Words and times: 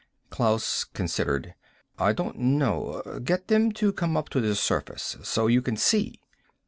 Klaus 0.31 0.83
considered. 0.83 1.53
"I 1.99 2.11
don't 2.11 2.35
know. 2.39 3.03
Get 3.23 3.49
them 3.49 3.71
to 3.73 3.93
come 3.93 4.17
up 4.17 4.29
to 4.29 4.41
the 4.41 4.55
surface. 4.55 5.15
So 5.21 5.45
you 5.45 5.61
can 5.61 5.77
see." 5.77 6.19